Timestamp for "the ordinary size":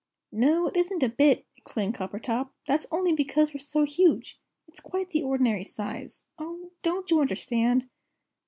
5.11-6.25